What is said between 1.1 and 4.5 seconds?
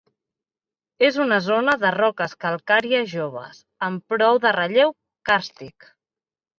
una zona de roques calcàries joves, amb prou